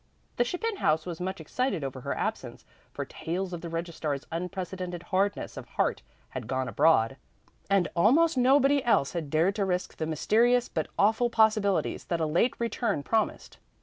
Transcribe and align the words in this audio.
The 0.37 0.43
Chapin 0.43 0.77
house 0.77 1.05
was 1.05 1.21
much 1.21 1.39
excited 1.39 1.83
over 1.83 2.01
her 2.01 2.17
absence, 2.17 2.65
for 2.91 3.05
tales 3.05 3.53
of 3.53 3.61
the 3.61 3.69
registrar's 3.69 4.25
unprecedented 4.31 5.03
hardness 5.03 5.57
of 5.57 5.67
heart 5.67 6.01
had 6.29 6.47
gone 6.47 6.67
abroad, 6.67 7.17
and 7.69 7.87
almost 7.95 8.35
nobody 8.35 8.83
else 8.83 9.13
had 9.13 9.29
dared 9.29 9.53
to 9.57 9.63
risk 9.65 9.97
the 9.97 10.07
mysterious 10.07 10.67
but 10.69 10.87
awful 10.97 11.29
possibilities 11.29 12.05
that 12.05 12.19
a 12.19 12.25
late 12.25 12.55
return 12.59 13.03
promised. 13.03 13.59